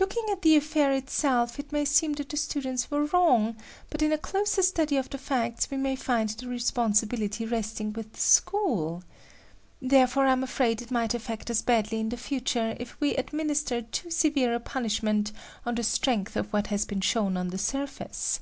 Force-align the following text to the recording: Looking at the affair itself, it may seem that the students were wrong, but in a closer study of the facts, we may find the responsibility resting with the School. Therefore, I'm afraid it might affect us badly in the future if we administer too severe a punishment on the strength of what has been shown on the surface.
Looking 0.00 0.24
at 0.32 0.40
the 0.40 0.56
affair 0.56 0.92
itself, 0.92 1.58
it 1.58 1.72
may 1.72 1.84
seem 1.84 2.14
that 2.14 2.30
the 2.30 2.38
students 2.38 2.90
were 2.90 3.04
wrong, 3.04 3.54
but 3.90 4.00
in 4.00 4.12
a 4.12 4.16
closer 4.16 4.62
study 4.62 4.96
of 4.96 5.10
the 5.10 5.18
facts, 5.18 5.70
we 5.70 5.76
may 5.76 5.94
find 5.94 6.30
the 6.30 6.48
responsibility 6.48 7.44
resting 7.44 7.92
with 7.92 8.14
the 8.14 8.18
School. 8.20 9.04
Therefore, 9.82 10.24
I'm 10.24 10.42
afraid 10.42 10.80
it 10.80 10.90
might 10.90 11.12
affect 11.12 11.50
us 11.50 11.60
badly 11.60 12.00
in 12.00 12.08
the 12.08 12.16
future 12.16 12.78
if 12.80 12.98
we 12.98 13.14
administer 13.16 13.82
too 13.82 14.10
severe 14.10 14.54
a 14.54 14.58
punishment 14.60 15.32
on 15.66 15.74
the 15.74 15.84
strength 15.84 16.34
of 16.34 16.50
what 16.50 16.68
has 16.68 16.86
been 16.86 17.02
shown 17.02 17.36
on 17.36 17.48
the 17.48 17.58
surface. 17.58 18.40